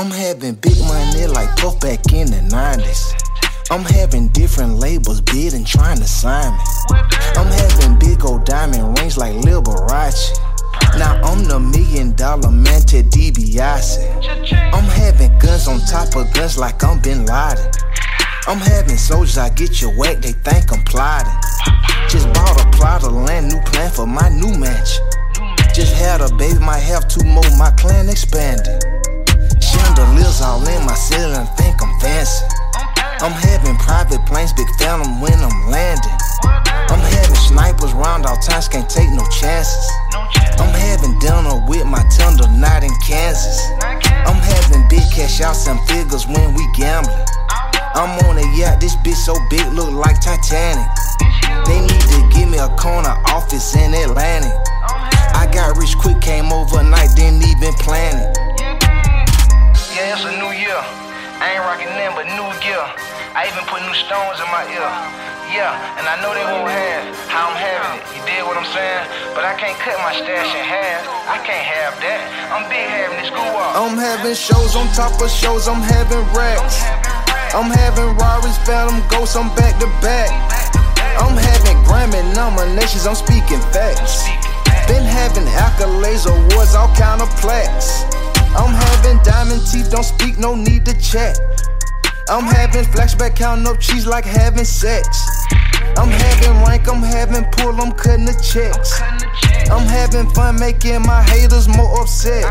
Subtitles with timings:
[0.00, 3.12] I'm having big money like Puff back in the 90s.
[3.70, 6.64] I'm having different labels bidding, trying to sign me.
[7.36, 10.32] I'm having big old diamond rings like Liberace.
[10.96, 14.72] Now I'm the million dollar man to DiBiase.
[14.72, 17.70] I'm having guns on top of guns like I'm Bin Laden.
[18.48, 21.30] I'm having soldiers, I get you whack, they think I'm plotting.
[22.08, 24.98] Just bought a plot of land, new plan for my new match.
[25.74, 28.99] Just had a baby, might have two more, my clan expanded.
[29.90, 32.46] Chandeliers all in my ceiling, think I'm fancy.
[33.18, 36.14] I'm having private planes, big phantom when I'm landing.
[36.44, 39.90] I'm having snipers round all times, can't take no chances.
[40.62, 43.58] I'm having dinner with my tender night in Kansas.
[43.82, 47.26] I'm having big cash outs and figures when we gambling.
[47.94, 50.86] I'm on a yacht, this bitch so big, look like Titanic.
[51.66, 54.54] They need to give me a corner office in Atlantic.
[55.34, 58.19] I got rich quick, came overnight, didn't even plan it.
[61.70, 62.82] Rocking nothing but new gear.
[63.38, 64.90] I even put new stones in my ear.
[65.54, 65.70] Yeah,
[66.02, 68.02] and I know they won't have how I'm having it.
[68.10, 69.06] You dig what I'm saying?
[69.38, 71.06] But I can't cut my stash in half.
[71.30, 72.20] I can't have that.
[72.50, 73.78] I'm big having this goo up.
[73.78, 76.82] I'm having shows on top of shows, I'm having racks.
[77.54, 80.30] I'm having Rari's Phantom Ghosts, I'm back to back.
[81.22, 84.26] I'm having Grammy nominations, I'm speaking facts.
[84.90, 88.02] Been having accolades, awards, all kind of plaques.
[88.58, 91.38] I'm having diamond teeth, don't speak, no need to chat.
[92.30, 95.08] I'm having flashback, counting up cheese like having sex.
[95.96, 99.02] I'm having rank, I'm having pull, I'm cutting the checks.
[99.68, 102.44] I'm having fun making my haters more upset.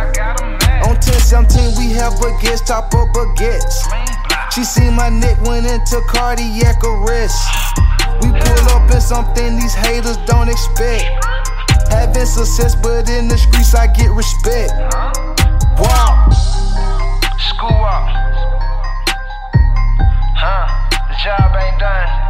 [0.83, 3.72] On 1017, we have a baguettes, top up baguettes.
[4.52, 7.39] She seen my neck went into cardiac arrest.
[8.19, 11.07] We pull up in something these haters don't expect.
[11.88, 14.73] Having success, but in the streets I get respect.
[15.80, 16.48] Wow.
[21.60, 22.28] ain't done.